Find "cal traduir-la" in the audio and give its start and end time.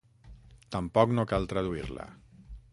1.33-2.11